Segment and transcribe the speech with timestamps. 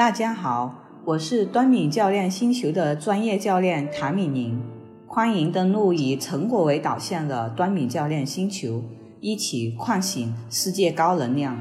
[0.00, 4.58] 大家好，我是端米教练星球的专业教练谭米宁，
[5.06, 8.82] 欢迎登录以成果为导向的端米教练星球，
[9.20, 11.54] 一起唤醒世界高能量。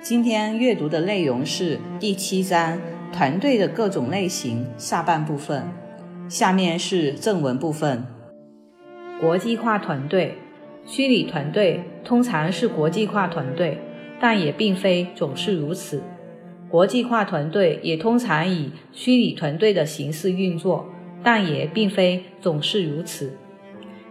[0.00, 2.80] 今天阅读的内容是第七章
[3.12, 5.68] 团队的各种类型下半部分，
[6.30, 8.06] 下面是正文部分。
[9.20, 10.38] 国际化团队，
[10.86, 13.78] 虚拟团队通常是国际化团队，
[14.18, 16.02] 但也并非总是如此。
[16.76, 20.84] 国际化团队也通常以虚拟团队的形式运作，
[21.22, 23.38] 但也并非总是如此。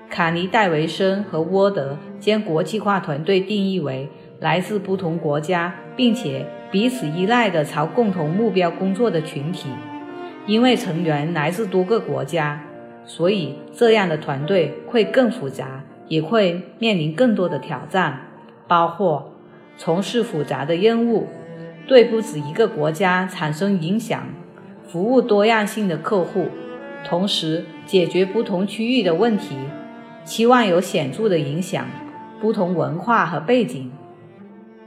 [0.10, 9.70] 卡尼戴维森和沃德将国际化团队定义为来自不同国家，并且彼此依赖的朝共同目标工作的群体。
[10.48, 12.64] 因为成员来自多个国家，
[13.06, 18.22] 所以这样的团队会更复杂，也会面临更多的挑战，
[18.68, 19.36] 包括
[19.78, 21.28] 从事复杂的任务。
[21.88, 24.28] 对不止一个国家产生影响，
[24.88, 26.48] 服务多样性的客户，
[27.06, 29.56] 同时解决不同区域的问题，
[30.24, 31.86] 期望有显著的影响。
[32.42, 33.92] 不同文化和背景，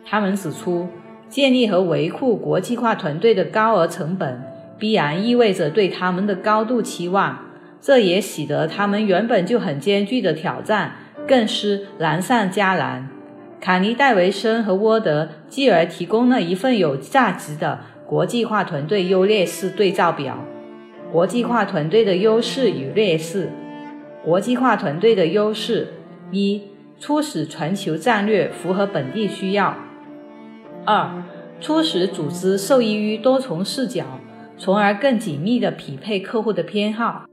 [0.05, 0.89] 他们指出，
[1.29, 4.43] 建立和维护国际化团队的高额成本，
[4.79, 7.39] 必然意味着对他们的高度期望，
[7.81, 10.93] 这也使得他们原本就很艰巨的挑战
[11.27, 13.09] 更是难上加难。
[13.61, 20.45] 卡尼戴维森和沃德继而提供了一份有价值的国际化团队优劣势对照表。
[21.11, 23.51] 国际化团队的优势与劣势。
[24.25, 25.89] 国际化团队的优势：
[26.31, 26.63] 一、
[26.99, 29.75] 初始全球战略符合本地需要；
[30.85, 31.23] 二、
[31.61, 34.05] 初始组织受益于多重视角，
[34.59, 37.27] 从而更紧密地匹配客户的偏好；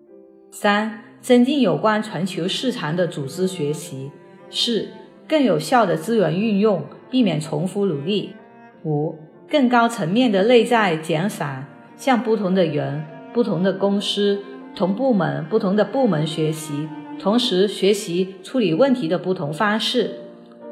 [0.51, 4.11] 三、增进有关全球市场的组织学习；
[4.49, 4.87] 四。
[5.27, 8.35] 更有效的资源运用，避免重复努力。
[8.83, 9.17] 五、
[9.49, 11.65] 更高层面的内在减散，
[11.97, 14.39] 向不同的人、不同的公司、
[14.75, 16.87] 同部门、不同的部门学习，
[17.19, 20.19] 同时学习处理问题的不同方式。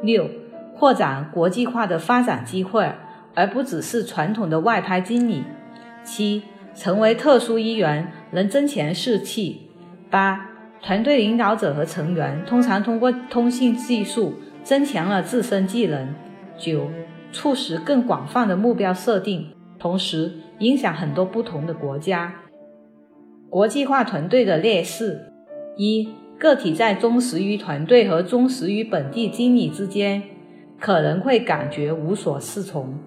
[0.01, 0.29] 六、
[0.75, 2.91] 扩展国际化的发展机会，
[3.33, 5.44] 而不只是传统的外派经理。
[6.03, 6.44] 七、
[6.75, 9.69] 成为特殊一员，能增强士气。
[10.09, 10.53] 八。
[10.83, 14.33] 团队领导者和成员通常通过通信技术
[14.63, 16.13] 增强了自身技能。
[16.57, 16.89] 九、
[17.31, 19.47] 促使更广泛的目标设定，
[19.79, 22.35] 同时影响很多不同的国家。
[23.49, 25.31] 国际化团队的劣势：
[25.77, 30.22] 一、个体在忠实于团队和忠实于本地经理之间，
[30.79, 32.99] 可能会感觉无所适从；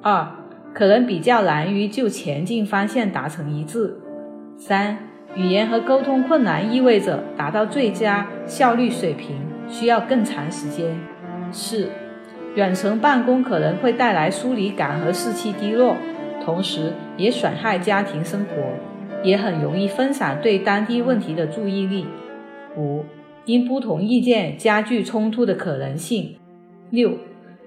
[0.00, 0.26] 二、
[0.72, 3.98] 可能比较难于就前进方向达成一致；
[4.56, 4.96] 三。
[5.36, 9.36] 语言和沟通困难意味着达到最佳效率水平
[9.68, 10.96] 需要更长时间。
[11.50, 11.90] 四、
[12.54, 15.96] 远程办公可能会带来疏离感和士气低落，
[16.44, 18.54] 同时也损害家庭生活，
[19.22, 22.06] 也很容易分散对当地问题的注意力。
[22.76, 23.04] 五、
[23.44, 26.36] 因不同意见加剧冲突的可能性。
[26.90, 27.18] 六、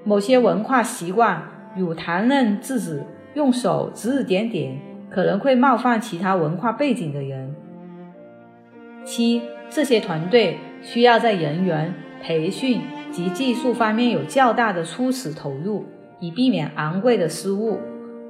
[0.05, 1.43] 某些文化习惯，
[1.75, 4.79] 如谈论制止、用手指指点点。
[5.09, 7.55] 可能会冒犯其他文化背景的人。
[9.05, 12.81] 七，这些团队需要在人员培训
[13.11, 15.85] 及技术方面有较大的初始投入，
[16.19, 17.79] 以避免昂贵的失误。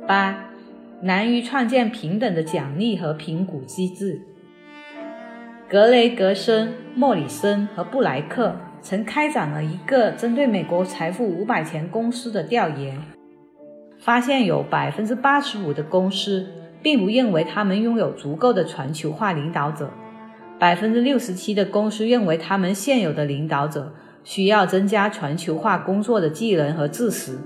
[0.07, 0.51] 八，
[1.01, 4.21] 难于创建平等的奖励和评估机制。
[5.67, 13.01] 格雷格森、莫里森和布莱克曾开展了一个针对美国财富五百强公司的调研，
[13.99, 16.47] 发现有百分之八十五的公司。
[16.87, 19.89] 并不认为他们拥有足够的全球化领导者。
[20.57, 23.93] 百分之六十七的公司认为他们现有的领导者
[24.23, 27.39] 需要增加全球化工作的技能和知识。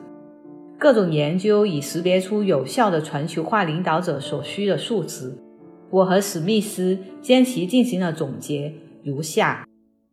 [0.78, 5.36] 各种研究已识别出有效的全球化领导者所需的数值。
[5.90, 8.72] 我和史密斯将其进行了总结，
[9.04, 9.66] 如下：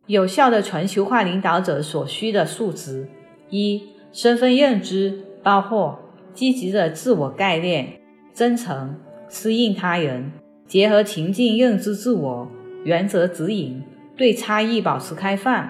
[0.07, 3.07] 有效的全球化领导者所需的数值：
[3.51, 5.99] 一、身份认知，包括
[6.33, 8.01] 积极的自我概念、
[8.33, 8.95] 真诚。
[9.29, 10.31] 适应他人，
[10.67, 12.47] 结合情境认知自我，
[12.83, 13.83] 原则指引，
[14.17, 15.69] 对差异保持开放。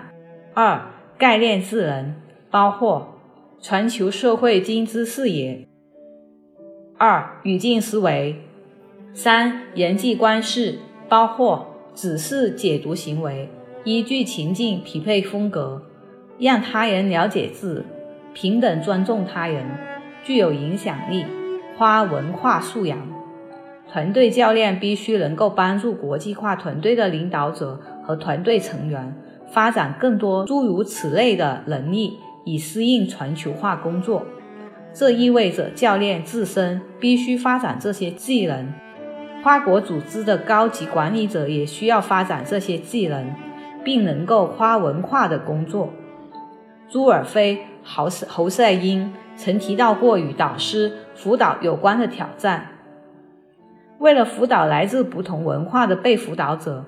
[0.53, 0.81] 二、
[1.17, 2.15] 概念智能
[2.49, 3.19] 包括
[3.59, 5.67] 全球社会经知视野。
[6.97, 8.35] 二、语境思维。
[9.13, 10.79] 三、人际关系
[11.09, 13.49] 包括指示解读行为，
[13.83, 15.81] 依据情境匹配风格，
[16.39, 17.85] 让他人了解自，
[18.33, 19.65] 平等尊重他人，
[20.23, 21.25] 具有影响力，
[21.77, 22.97] 花文化素养。
[23.91, 29.15] 团队教练必须能够帮助国际化团队的领导者和团队成员
[29.51, 34.23] 发展更多诸如此类的能力，以适应全球化工作。
[34.93, 38.71] 这意味着教练自身必须发展这些技能。
[39.41, 43.33] 跨国组织的高级管理者也需要发展这些技能，
[43.83, 45.93] 并能够跨文化的工作。
[46.89, 52.67] 朱尔菲豪塞侯赛因曾提到过与导师辅导有关的挑战。
[53.99, 56.85] 为了辅导来自不同文化的被辅导者，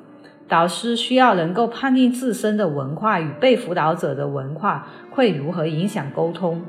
[0.47, 6.61] 导师需要能够判定自身的文化与被辅导者的文化会如何影响沟通。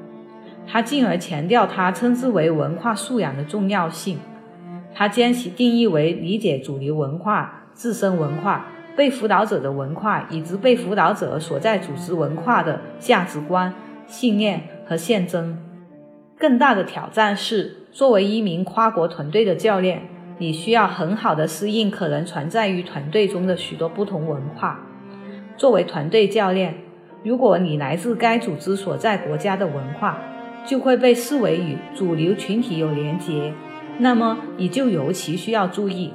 [0.67, 4.19] 他进而强调他称之为文化素养的重要性。
[4.95, 8.67] 他将其定义为理解主流文化、自身文化、
[8.97, 13.73] 被辅导者的文化以及被辅导者所在组织文化的价值观、
[14.07, 15.57] 信念和象征。
[16.37, 20.03] 更大的挑战是，作为一名跨国团队的教练，
[20.39, 24.81] 你需要很好的适应可能存在于团队中的许多不同文化。
[25.57, 26.75] 作为团队教练，
[27.23, 30.19] 如果你来自该组织所在国家的文化，
[30.65, 33.53] 就会被视为与主流群体有连结。
[33.99, 36.13] 那么你就尤其需要注意。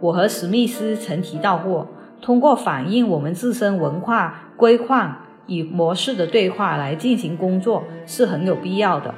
[0.00, 1.88] 我和史密斯曾提到过，
[2.20, 9.14] 通过反映我们自身文化规范与模式的对话来进行工作是很有必要的，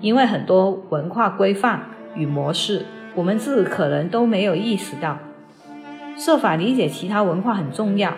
[0.00, 1.82] 因为很多文化规范
[2.14, 2.84] 与模式，
[3.18, 5.18] 我们自可能都没有意识到。
[6.16, 8.14] 设法理解其他文化很重要。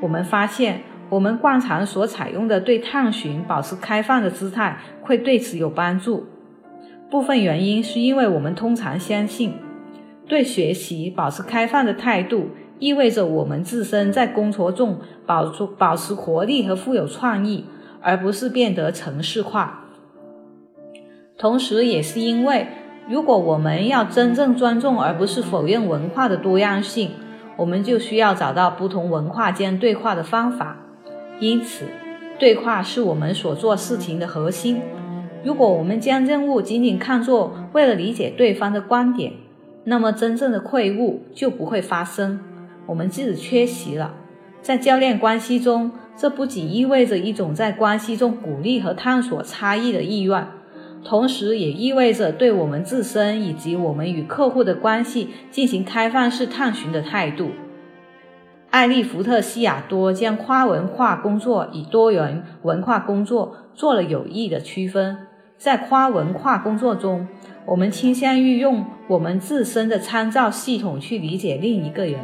[0.00, 0.80] 我们发现，
[1.10, 6.26] 我们惯常所采用的对探寻保持开放的姿态，会对此有帮助。
[7.10, 9.52] 部分原因是因为我们通常相信，
[10.26, 12.48] 对学习保持开放的态度，
[12.78, 17.66] 意味着我们自身在工作中保住保持活力和富有创意，
[18.00, 19.84] 而不是变得程式化。
[21.36, 22.66] 同时，也是因为，
[23.08, 27.12] 如果我们要真正尊重而不是否认文化的多样性，
[27.56, 30.76] 我们就需要找到不同文化间对话的方法。
[31.40, 31.86] 因此，
[32.38, 34.82] 对话是我们所做事情的核心。
[35.42, 39.32] 如果我们将任务仅仅看作为了理解对方的观点，
[39.84, 42.40] 那么真正的会晤就不会发生。
[42.86, 44.14] 我们自己缺席了。
[44.60, 50.46] 在教练关系中，这不仅意味着一种在关系中鼓励和探索差异的意愿，
[51.04, 57.50] 同时也意味着对我们自身以及我们与客户的关系进行开放式探寻的态度。
[58.70, 65.16] 艾利福特西亚多将跨文化工作与多元文化工作做了有意的区分。
[65.56, 67.26] 在跨文化工作中，
[67.64, 72.20] 我们倾向于用我们自身的参照系统去理解另一个人，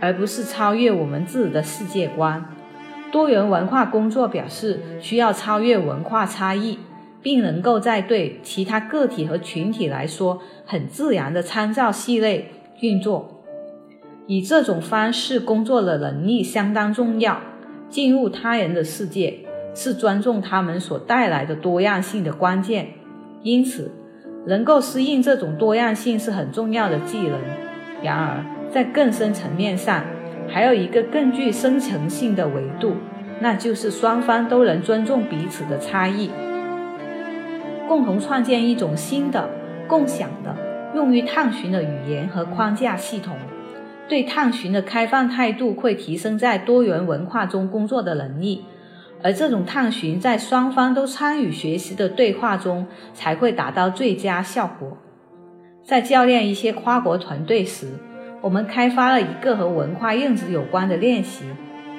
[0.00, 2.44] 而不是超越我们自己的世界观。
[3.10, 6.78] 多元文化工作表示需要超越文化差异，
[7.28, 13.44] 并能够在对其他个体和群体来说很自然的参照系内运作。
[14.26, 17.42] 以这种方式工作的能力相当重要。
[17.90, 19.40] 进入他人的世界。
[19.74, 22.88] 是尊重他们所带来的多样性的关键，
[23.44, 23.92] 因此，
[24.44, 27.38] 能够适应这种多样性是很重要的技能。
[28.02, 30.04] 然而，在更深层面上，
[30.48, 32.94] 还有一个更具深层性的维度，
[33.40, 36.30] 那就是双方都能尊重彼此的差异，
[37.88, 39.48] 共同创建一种新的、
[39.88, 40.54] 共享的、
[40.94, 43.34] 用于探寻的语言和框架系统。
[44.08, 48.64] 对探寻的开放态度会提升在多元文化中工作的能力。
[49.22, 54.96] 而这种探寻在双方都参与学习的对话中才会达到最佳效果。
[55.82, 57.88] 在教练一些跨国团队时，
[58.40, 61.44] 我们开发了一个和文化认知有关的练习，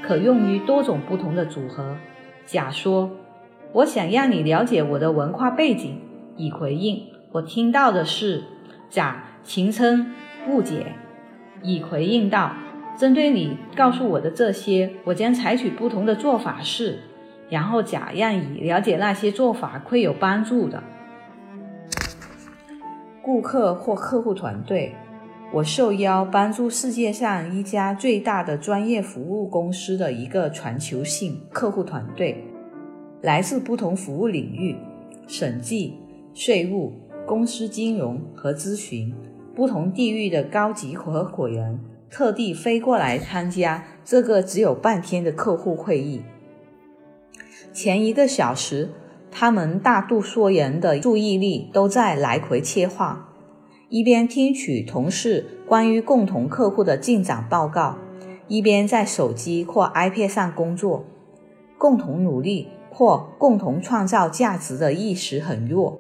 [0.01, 1.97] 可用于多种不同的组合。
[2.45, 3.11] 假说
[3.73, 6.01] ：“我想让你了解我的文化背景。”
[6.37, 8.43] 乙回应：“我听到的是
[8.89, 10.13] 甲情称
[10.47, 10.93] 误解。”
[11.61, 12.53] 乙回应道
[12.97, 16.99] ：“针对你告诉我的这些，我将采取不同的做法是。”
[17.49, 20.83] 然后甲让乙了解那些做法会有帮助的。
[23.23, 24.95] 顾客或客户团队，
[25.51, 32.48] 我受邀帮助世界上一家最大的专业服务公司的一个全球性客户团队，
[33.21, 34.75] 来自不同服务领域、
[35.27, 35.95] 审计、
[36.33, 36.93] 税务、
[37.25, 39.13] 公司金融和咨询，
[39.53, 46.21] 不同地域的高级合伙人特地飞过来参加这个只有半天的客户会议。
[47.73, 48.89] 前一个小时，
[49.29, 53.25] 他们大多数人的注意力都在来回切换，
[53.89, 57.97] 一边听取同事关于共同客户的进展报告，
[58.47, 61.05] 一边在手机或 iPad 上工作。
[61.77, 65.99] 共同努力或共同创造价值的意识很弱。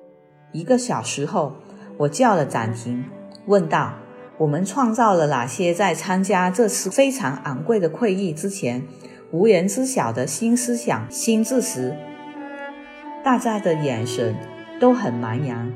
[0.51, 1.53] 一个小时后，
[1.97, 3.05] 我叫了暂停，
[3.45, 3.93] 问道
[4.39, 8.83] ：“我们创造了哪些在参加这次非常昂贵的会议之前？”
[9.31, 11.95] 无人知晓的新思想、新知识，
[13.23, 14.35] 大家的眼神
[14.79, 15.71] 都很茫然。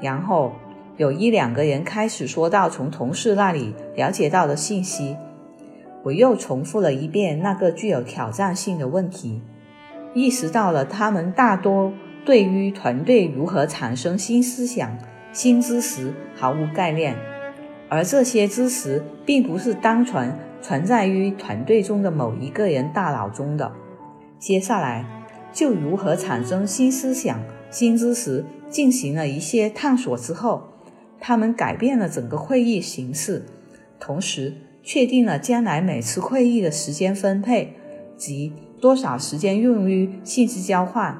[0.00, 0.52] 然后
[0.98, 5.16] 有一两个人开始说到从同事那里了解到的信息，
[6.04, 9.42] 我又重复了一遍那个具有挑战性的问题，
[10.14, 11.92] 意识到了他们大多
[12.24, 14.98] 对于团队如何产生新思想、
[15.32, 17.16] 新知识毫无概念，
[17.88, 23.72] 而这些知识并不是单纯存在于团队中的某一个人大脑中的。
[24.38, 25.04] 接下来
[25.52, 27.40] 就如何产生新思想、
[27.70, 28.44] 新知识。
[28.72, 30.62] 进行了一些探索之后，
[31.20, 33.44] 他们改变了整个会议形式，
[34.00, 37.74] 同时确定了将来每次会议的时间分配，
[38.16, 41.16] 及多少时间用于信息交换，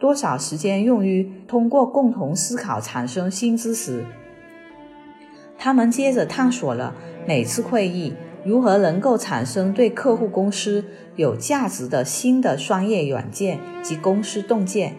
[0.00, 4.04] 多少时间用于通过共同思考产生新知识。
[5.56, 6.92] 他们接着探索了
[7.24, 14.96] 每次会议如何能够产生对客户公司有价值的新的商业软件及公司洞见。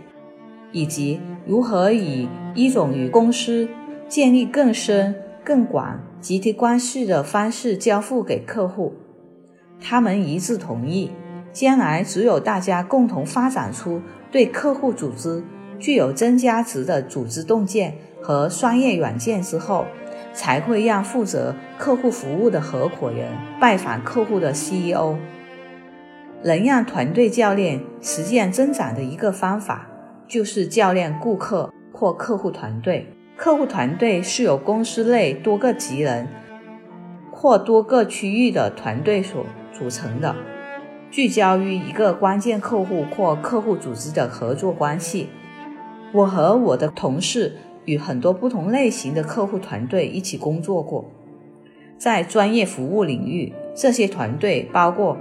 [0.72, 3.68] 以及如何以一种与公司
[4.08, 8.94] 建立更深、更广集体关系的方式交付给客户，
[9.82, 11.12] 他们一致同意，
[11.56, 15.42] 将来只有大家共同发展出对客户组织
[15.80, 19.86] 具有增加值的组织洞见和商业软件之后，
[20.34, 25.16] 才会让负责客户服务的合伙人拜访客户的 CEO。
[26.44, 29.88] 能让团队教练实现增长的一个方法。
[30.28, 33.08] 就是教练顾客或客户团队。
[33.38, 36.28] 客户团队是由公司内多个级人
[37.32, 40.36] 或多个区域的团队所组成的，
[41.16, 45.30] 聚焦于一个关键客户或客户组织的合作关系。
[46.12, 47.56] 我和我的同事
[47.86, 51.06] 与很多不同类型的客户团队一起工作过，
[51.98, 55.18] 在专业服务领域，这些团队包括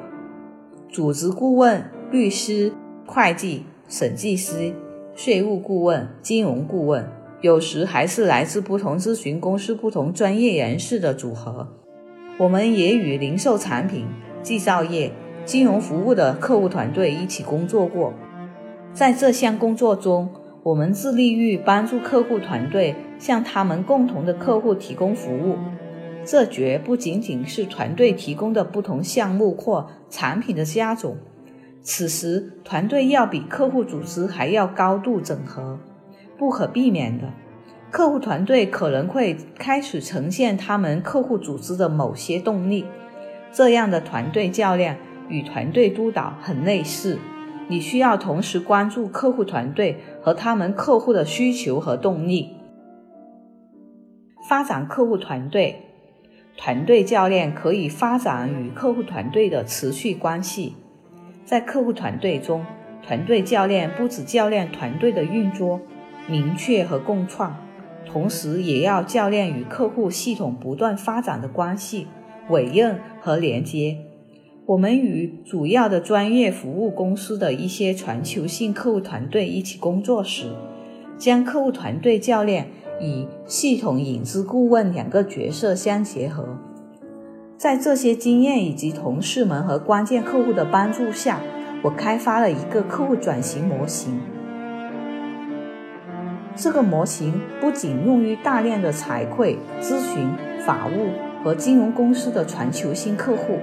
[0.89, 2.73] 组织顾问、律师、
[3.07, 4.75] 会计、审计师。
[5.15, 7.09] 税务顾问、金融顾问，
[7.41, 11.69] 有时还是来自不同咨询公司、不同专业人士的组合。
[12.37, 14.09] 我们也与零售产品、
[14.43, 15.13] 制造业、
[15.45, 18.15] 金融服务的客户团队一起工作过。
[18.93, 20.31] 在这项工作中，
[20.63, 25.57] 我们致力于帮助客户团队向他们共同的客户提供服务。
[26.25, 31.19] 这绝不仅仅是团队提供的不同项目或产品的加总。
[31.83, 35.79] 此时，团队要比客户组织还要高度整合，
[36.39, 37.25] 不可避免的，
[37.91, 42.87] 客户团队可能会开始呈现他们客户组织的某些动力。
[43.53, 44.97] 这样的团队教练
[45.29, 47.19] 与团队督导很类似，
[47.69, 52.57] 你需要同时关注客户团队和他们客户的需求和动力。
[54.49, 55.81] 发展客户团队，
[56.57, 60.75] 团队教练可以发展与客户团队的持续关系。
[61.45, 62.65] 在客户团队中，
[63.03, 65.81] 团队教练不止教练团队的运作、
[66.27, 67.57] 明确和共创，
[68.07, 72.07] 同时也要教练与客户系统不断发展的关系、
[72.49, 73.97] 委任和连接。
[74.67, 80.47] 我们与主要的专业服务公司的一些全球性客户团队一起工作时，
[81.19, 82.69] 将客户团队教练
[82.99, 86.59] 与系统引资顾问两个角色相结合。
[87.59, 91.43] 在这些经验以及同事们和关键客户的帮助下，
[91.83, 94.19] 我开发了一个客户转型模型。
[96.57, 100.31] 这个模型不仅用于大量的财会、咨询、
[100.65, 101.11] 法务
[101.43, 103.59] 和金融公司的全球性客户，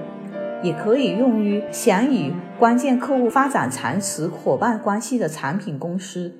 [0.62, 6.32] 也可以用于想与关键客户发展长持伙伴关系的产品公司。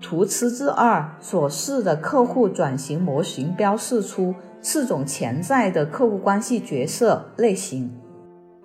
[0.00, 4.34] 图七至二所示的客户转型模型标示出。
[4.62, 7.88] 四种潜在的客户关系角色类型：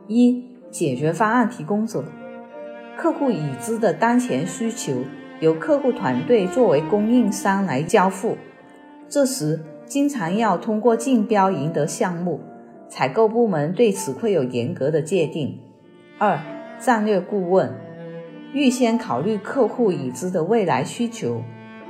[0.07, 2.03] 一、解决方案提供者，
[2.97, 4.93] 客户已知的当前需求
[5.41, 8.35] 由客户团队作为供应商来交付，
[9.07, 12.39] 这时经常要通过竞标赢得项目，
[12.91, 15.57] 采购部门对此会有严格的界定。
[16.17, 16.37] 二、
[16.77, 17.73] 战略顾问，
[18.53, 21.41] 预先考虑客户已知的未来需求。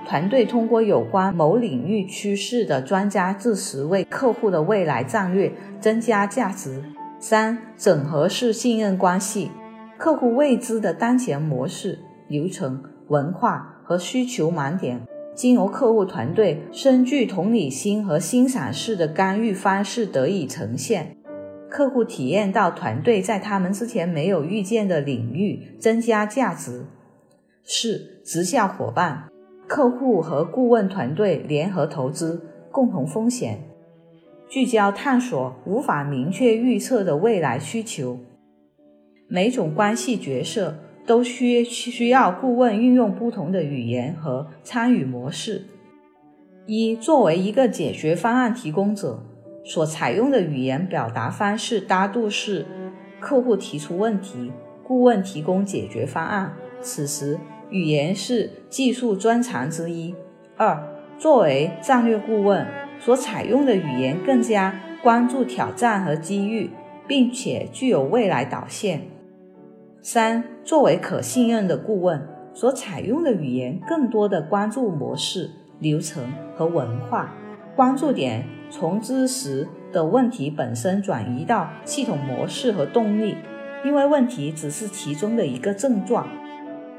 [0.07, 6.83] 团队通过有关某领域趋势的专家知识，为客户的未来战略增加价值。
[7.19, 9.49] 三、整合式信任关系，
[9.97, 15.01] 客户未知的当前模式、流程、文化和需求盲点，
[15.41, 21.17] 经由客户团队深具同理心和欣赏式的干预方式得以呈现，
[21.67, 26.85] 客户体验到团队在他们之前没有预见的领域增加价值。
[27.63, 29.29] 四、直销伙伴。
[29.67, 33.63] 客户和顾问团队联合投资，共同风险，
[34.47, 38.19] 聚焦探索无法明确预测的未来需求。
[39.27, 40.75] 每种关系角色
[41.11, 45.65] 都需需要顾问运用不同的语言和参与模式。
[46.65, 49.21] 一，作为一个解决方案提供者，
[49.65, 52.65] 所采用的语言表达方式大多是
[53.19, 54.53] 客户提出问题，
[54.85, 56.53] 顾问提供解决方案。
[56.79, 57.37] 此时，
[57.69, 60.15] 语言是技术专长之一。
[60.55, 60.81] 二，
[61.17, 62.65] 作为战略顾问，
[63.01, 66.69] 所采用的语言更加关注挑战和机遇，
[67.05, 68.97] 并且具有未来导向。
[70.03, 76.23] 三，作为可信任的顾问，所采用的语言更多的关注模式、流程
[76.57, 77.31] 和文化，
[77.75, 83.37] 关注点从知识的问题本身转移到系统模式和动力，
[83.85, 86.27] 因为问题只是其中的一个症状。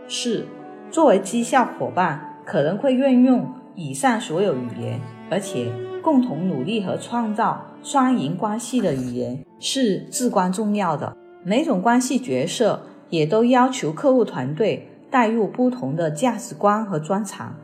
[0.07, 0.47] 四，
[0.89, 11.17] 作为绩效伙伴，可能会运用以上所有语言，而且共同努力和创造双赢关系的语言是至关重要的。
[11.45, 12.81] 每种关系角色。
[13.13, 17.55] 也都要求客户团队带入不同的价值观和专长。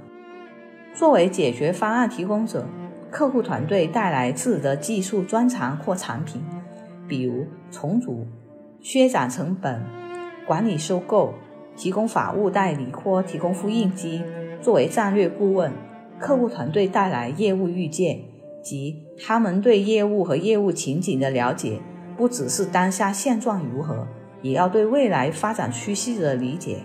[0.93, 2.67] 作为解决方案提供者，
[3.11, 6.45] 客户团队带来自己的技术专长或产品，
[7.09, 8.27] 比如重组、
[8.83, 9.81] 削减成本、
[10.47, 11.33] 管理收购、
[11.75, 14.23] 提供法务代理或提供复印机。
[14.61, 15.73] 作为战略顾问，
[16.19, 18.21] 客户团队带来业务预见，
[18.63, 21.81] 及他们对业务和业务情景的了解，
[22.19, 24.07] 不只是当下现状如何。
[24.43, 26.79] 也要对未来发展趋势的理解。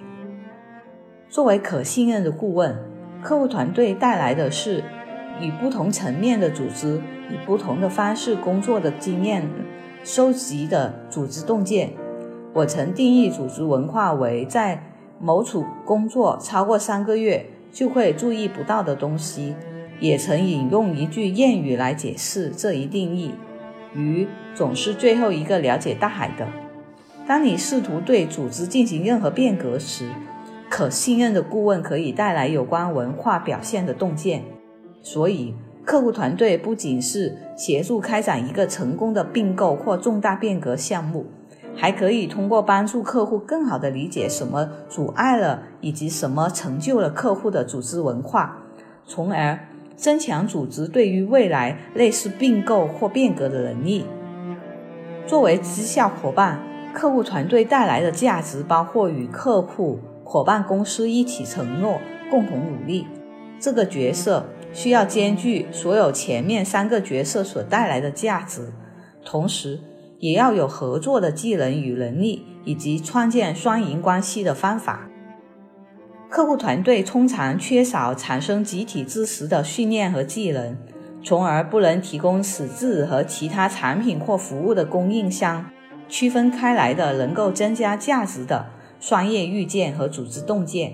[1.29, 2.75] 作为可信任的顾问，
[3.21, 4.83] 客户团队带来的是
[5.41, 9.49] 与不同层面的组织以不同的方式工作的经验
[10.03, 11.91] 收集的组织洞见。
[12.53, 14.83] 我曾定义组织文化为在
[15.19, 19.55] 某处工作超过三个月就会注意不到的东西，
[19.99, 23.33] 也曾引用一句谚语来解释这一定义：
[23.95, 26.45] 鱼总是最后一个了解大海的。
[27.25, 30.09] 当你试图对组织进行任何变革时，
[30.69, 34.43] 可信任的顾问可以带来有关文化表现的洞见。
[35.01, 35.53] 所以，
[35.85, 41.27] 客户团队不仅是协助开展一个成功的并购或重大变革项目，
[41.75, 48.63] 还可以通过帮助客户更好地理解什么阻碍了以及什么成就了客户的组织文化，
[49.05, 49.59] 从而
[49.95, 54.03] 增强组织对于未来类似并购或变革的能力。
[55.25, 56.72] 作为绩效伙伴。
[56.93, 63.07] 客户团队带来的价值包括与客户、伙伴公司一起承诺，共同努力。
[63.59, 68.71] 这个角色需要兼具所有前面三个角色所带来的价值，
[69.25, 69.79] 同时
[70.19, 75.09] 也要有合作的技能与能力，以及创建双赢关系的方法。
[76.29, 80.77] 客户团队通常缺少产生集体知识的训练和技能，
[81.23, 85.69] 从而不能提供使自和其他产品或服务的供应商。
[86.13, 88.67] 区分开来的能够增加价值的
[88.99, 90.93] 商业预见和组织洞见。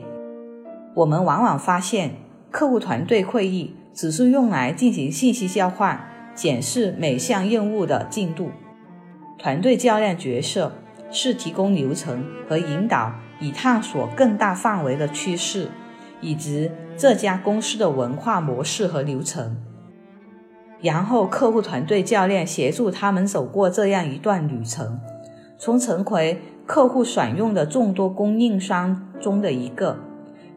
[0.95, 2.11] 我们往往发现，
[2.49, 8.51] 客户团队会议只是用来进行信息交换、检视每项任务的进度。
[9.37, 10.71] 团队教练角色
[11.11, 15.69] 是提供流程和引导，以探索更大范围的趋势，
[16.21, 19.57] 以及这家公司的文化模式和流程。
[20.81, 24.97] 然后，客户团队教练协助他们走过这样一段旅程，
[25.59, 29.97] 从成为客户选用的众多供应商中的一个，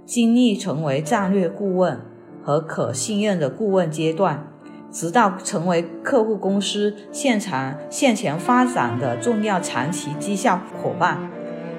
[0.06, 2.00] 经历成为战略顾问
[2.40, 4.46] 和可信任的顾问阶段，
[4.92, 11.18] 直到成为客户公司现场向前发展的重要长期绩效伙伴。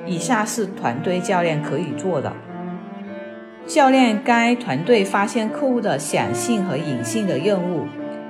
[0.05, 2.33] 以下是团队教练可以做的：
[3.65, 7.85] 教练该团队发现客户的显性和隐性的任务。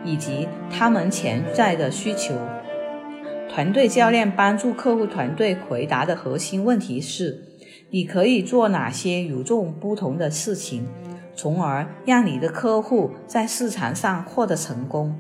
[0.06, 2.36] 以及他们潜在的需求。
[3.54, 7.44] 团队教练帮助客户团队回答的核心问题是：
[7.92, 10.88] 你可以做哪些与众不同的事情，
[11.36, 15.16] 从而让你的客户在市场上获得成功。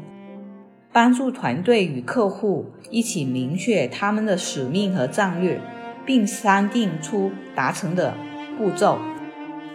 [0.92, 5.62] 帮助团队与客户一起明确他们的使命和战略，
[6.04, 8.16] 并商定出达成的
[8.58, 8.98] 步骤。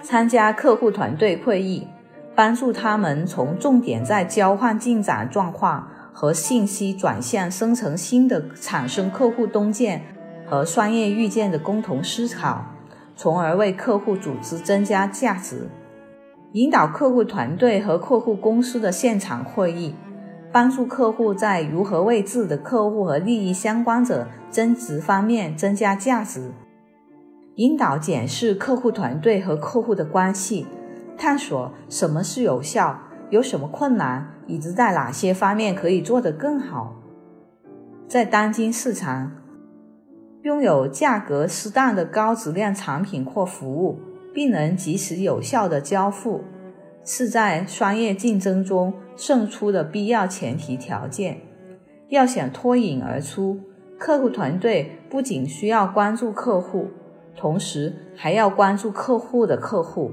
[0.03, 1.87] 参加客户团队会议。
[2.35, 10.03] 帮助他们从重点在交换进展状况和信息转向生成新的产生客户洞见
[10.45, 12.75] 和商业预见的共同思考，
[13.15, 15.69] 从而为客户组织增加价值。
[16.55, 19.95] 引导客户团队和客户公司的现场会议，
[20.51, 26.51] 帮助客户在如何为自己的客户和利益相关者增值方面增加价值。
[27.55, 30.67] 引导检视客户团队和客户的关系。
[31.17, 32.99] 探索什么是有效，
[33.31, 36.97] 有什么困难，以及在哪些方面可以做得更好。
[38.07, 39.33] 在当今市场，
[40.43, 43.99] 拥有价格适当的高质量产品或服务，
[44.33, 46.43] 并能及时有效的交付，
[47.05, 51.41] 是在商业竞争中胜出的必要前提条件。
[52.09, 53.61] 要想脱颖而出，
[53.99, 56.89] 客户团队不仅需要关注客户，
[57.37, 60.13] 同时还要关注客户的客户。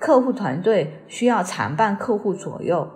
[0.00, 2.88] 客户团队需要常伴客户左右，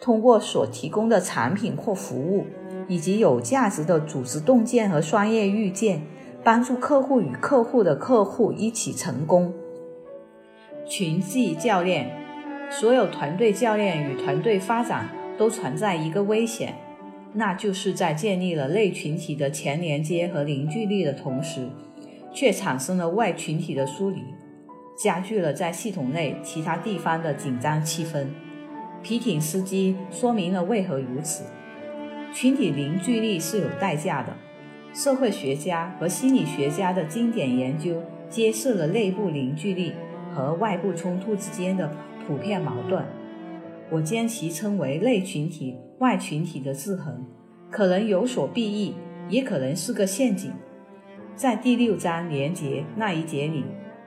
[0.00, 2.46] 通过所提供的产品或服务。
[2.86, 6.02] 以及有价值的组织洞见和商业预见，
[6.42, 9.54] 帮助客户与客户的客户一起成功。
[10.86, 12.10] 群系教练，
[12.68, 16.74] 所有团队教练与团队发展都存在一个危险，
[17.32, 21.70] 那就是在建立了内群体的强连接和凝聚力的同时，
[22.34, 24.33] 却产生了外群体的疏离，
[24.96, 28.26] 加剧了在系统内其他地方的紧张气氛。
[29.02, 31.44] 皮艇司机说明了为何如此。
[32.32, 34.34] 群体凝聚力是有代价的。
[34.92, 39.92] 社会学家和心理学家的经典研究揭示了内部凝聚力
[40.32, 41.90] 和外部冲突之间的
[42.26, 43.04] 普遍矛盾。
[43.90, 47.26] 我将其称为内群体、外群体的制衡，
[47.70, 48.94] 可能有所裨益，
[49.28, 50.52] 也可能是个陷阱。
[51.36, 53.64] 在第六章连结那一节里，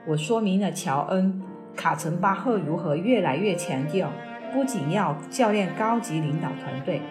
[0.08, 1.42] 我说明了乔恩·
[1.78, 4.10] 卡岑巴赫如何越来越强调，
[4.50, 7.02] 不仅要教练高级领导团队。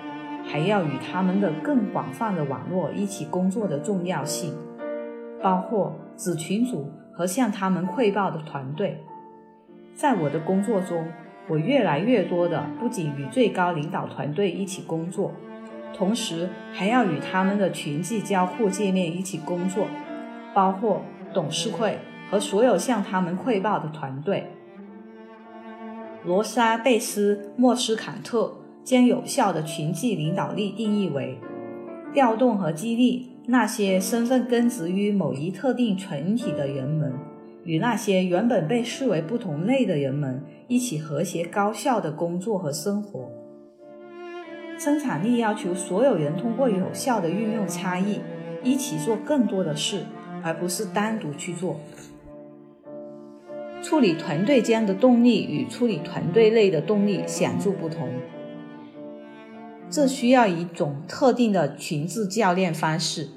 [0.44, 4.56] 还要与他们的更广泛的网络一起工作的重要性，
[5.44, 9.04] 包括子群组和向他们汇报的团队。
[9.94, 11.06] 在我的工作中，
[11.50, 15.34] 我越来越多的不仅与最高领导团队一起工作，
[15.94, 19.88] 同时还要与他们的群际交互界面一起工作，
[20.54, 21.02] 包括
[21.34, 24.52] 董事会和所有向他们汇报的团队。
[26.24, 28.58] 罗莎贝斯莫斯坎特。
[28.88, 31.38] 将有效的群际领导力定义为
[32.14, 37.12] 调动和激励那些身份根植于某一特定群体的人们，
[37.66, 43.30] 与那些原本被视为不同类的人们一起和谐高效的工作和生活。
[44.78, 48.22] 生产力要求所有人通过有效的运用差异，
[48.64, 50.06] 一起做更多的事，
[50.42, 51.78] 而不是单独去做。
[53.88, 58.10] 处理团队间的动力与处理团队内的动力显著不同。
[59.90, 63.30] 这需要一种特定的群治教练方式。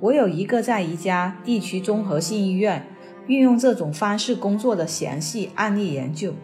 [0.00, 2.84] 我有一个在一家地区综合性医院
[3.28, 6.34] 运用这种方式工作的详细案例研究。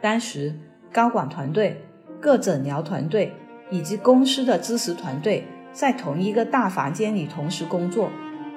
[0.00, 0.54] 当时，
[0.92, 1.82] 高管团队、
[2.20, 3.32] 各诊疗团队
[3.72, 8.08] 以及公司的支持团队在同一个大房间里同时工作，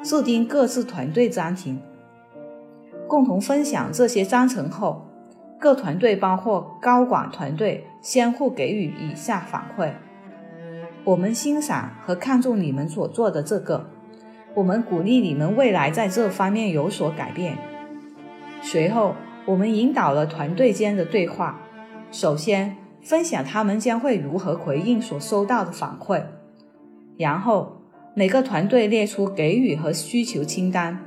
[0.04, 1.80] 制定各自团队章程，
[3.12, 5.06] 共同分享这些章程后，
[5.60, 9.92] 各团队包括高管团队相互给予以下反馈。
[11.04, 13.90] 我们欣赏和看重你们所做的这个，
[14.54, 17.58] 我们鼓励你们未来在这方面有所改变。
[18.62, 21.60] 随后，我们引导了团队间的对话，
[22.12, 26.24] 首先分享他们将会如何回应所收到的反馈，
[27.18, 27.82] 然后
[28.16, 31.00] 每个团队列出给予和需求清单，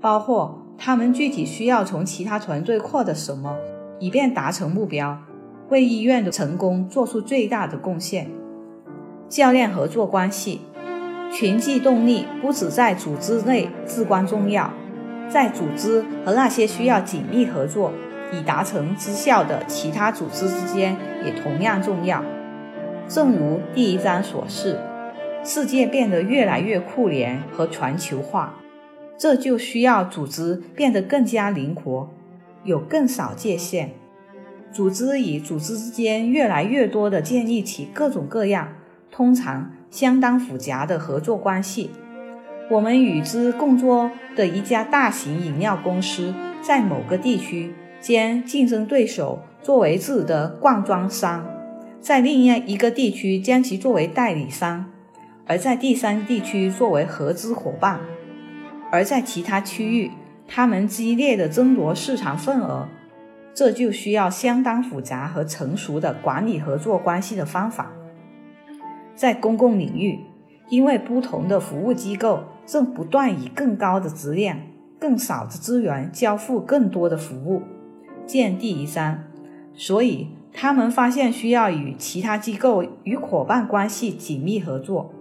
[0.00, 3.56] 包括他们具体需要从其他团队获得什么，
[3.98, 5.18] 以便达成目标，
[5.70, 8.30] 为医院的成功做出最大的贡献。
[9.28, 10.60] 教练合作关系，
[11.32, 14.72] 群际动力不只在组织内至关重要，
[15.28, 17.92] 在组织和那些需要紧密合作
[18.32, 22.22] 以达成绩效的其他组织之间也同样重要。
[23.08, 24.78] 正如第一章所示，
[25.42, 28.54] 世界变得越来越互联和全球化，
[29.16, 32.10] 这就需要组织变得更加灵活，
[32.64, 33.92] 有更少界限。
[34.72, 38.68] 组织与组织之间越来越多地建立起各种各样。
[39.10, 41.92] 通常相当复杂的合作关系。
[42.68, 51.46] 我们与之共作的一家大型饮料公司，在某个地区将竞争对手作为自己的灌装商，
[52.00, 54.86] 在另一个地区将其作为代理商，
[55.46, 58.00] 而在第三地区作为合资伙伴。
[58.94, 60.12] 而在其他区域，
[60.46, 62.86] 他们激烈的争夺市场份额。
[63.52, 67.90] 这就需要相当复杂和成熟的管理合作关系的方法。
[69.16, 70.20] 在公共领域，
[70.68, 74.58] 因为不同的服务机构正不断以更高的质量、
[75.00, 77.62] 更少的资源交付更多的服务，
[78.24, 79.24] 见第一章，
[79.74, 85.12] 所以他们发现需要与其他机构与伙伴关系紧密合作，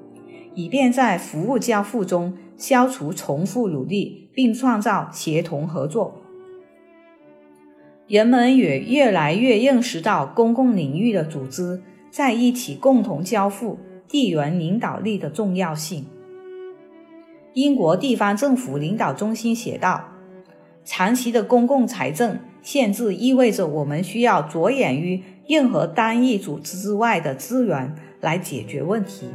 [0.53, 6.21] 以便在服务交付中消除重复努力，并创造协同合作。
[8.07, 11.81] 人们也越来越认识到公共领域的组织。
[12.13, 16.05] 在一起共同交付地缘领导力的重要性。
[17.55, 20.11] 英国地方政府领导中心写道
[20.85, 29.25] ：“长期的公共财政限制意味着我们需要着眼于任何单一组织之外的资源来解决问题。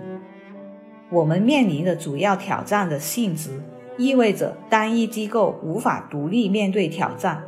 [1.11, 3.63] 我们面临的主要挑战的性质
[3.97, 7.43] 意味着单一机构无法独立面对挑战。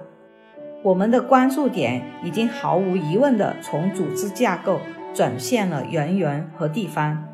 [0.82, 4.80] 我们的关注点已经毫无疑问地从组织架构
[5.14, 7.26] 转向了人员和地方，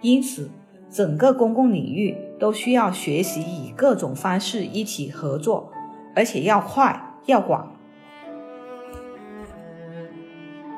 [0.00, 0.50] 因此。”
[0.90, 5.70] 整个公共领域都需要学习以各种方式一起合作，
[6.16, 7.72] 而且要快要广。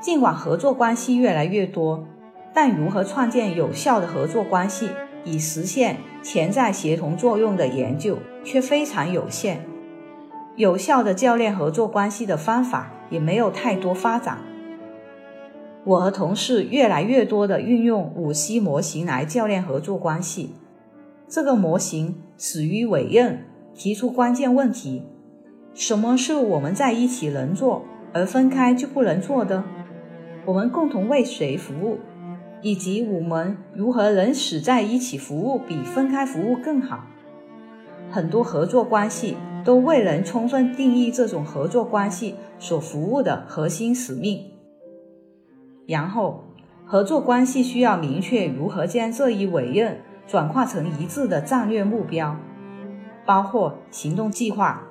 [0.03, 2.07] 尽管合作关系越来越多，
[2.55, 4.91] 但如何创建有效的合作关系，
[5.25, 9.65] 以实现潜在协同作用的研究却非常有限。
[10.57, 14.39] 有效的教练合作关系的方法也没有太多发展。
[15.85, 20.55] 我和同事越来越多地运用五 C 模型来教练合作关系。
[21.27, 25.03] 这个模型始于委任，提出关键问题：
[25.73, 29.65] 什么是我们在一起能做，而分开就不能做的？
[30.45, 31.99] 我们共同为谁服务？
[32.63, 37.05] 以及我们如何能使在一起服务比分开服务更好？
[38.11, 44.51] 很多合作关系都未能充分定义这种合作关系所服务的核心使命。
[45.87, 46.45] 然后，
[46.85, 52.37] 合作关系需要明确如何将这一委任转化成一致的战略目标，
[53.27, 54.85] 包括行动计划、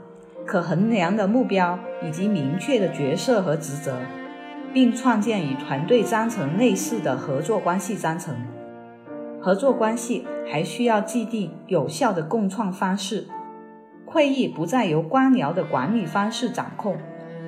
[0.45, 3.95] 可衡量的目标以及明确的角色和职责，
[4.73, 8.35] 并创建与团队章程类似的合作关系章程。
[9.41, 13.27] 合作关系还需要既定有效的共创方式，
[14.05, 16.97] 会议不再由官僚的管理方式掌控，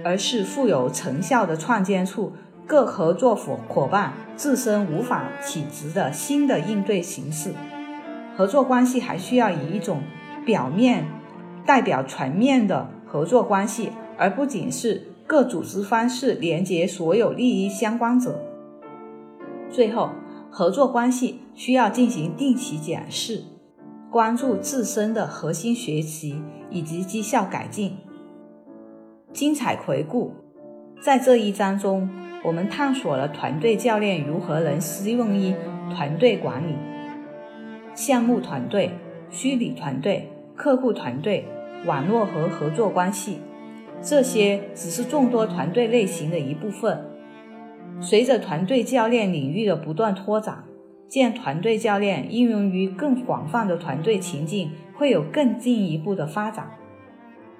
[0.04, 2.34] 而是富有成效的创建出。
[2.66, 7.54] 各合作伙伙伴自身无法企职的新的应对形式，
[8.38, 10.02] 合作关系还需要以一种
[10.46, 11.06] 表面
[11.66, 18.40] 代表全面的合作关系，而不仅是各组织方式连接所有利益相关者。
[19.68, 20.12] 最后，
[20.52, 23.42] 合作关系需要进行定期检视，
[24.12, 27.98] 关注自身的核心学习以及绩效改进。
[29.32, 30.34] 精彩回顾，
[31.02, 32.08] 在这一章中。
[32.46, 35.56] 我们探索了团队教练如何能适用于
[35.90, 36.76] 团队管理、
[37.96, 38.92] 项目团队、
[39.32, 41.48] 虚拟团队、客户团队、
[41.88, 43.40] 网络和合作关系，
[44.04, 47.06] 这些只是众多团队类型的一部分。
[48.02, 50.66] 随着团队教练领域的不断拓展，
[51.08, 56.70] 见团队教练应用于更广泛的团队情境，会有更进一步的发展。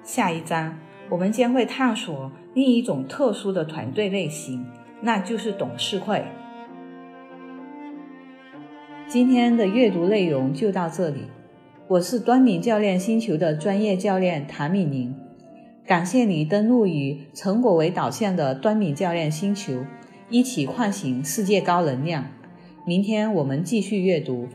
[0.02, 0.78] 下一章。
[1.10, 4.64] 我们将会探索另一种特殊的团队类型，
[5.02, 6.24] 那就是董事会。
[9.06, 11.26] 今天的阅读内容就到这里，
[11.88, 15.14] 我是端敏教练星球的专业教练谭敏宁，
[15.86, 19.84] 感谢你登录以成果为导向的端米教练星球，
[20.30, 22.26] 一起唤醒世界高能量。
[22.86, 24.48] 明天我们继续阅读。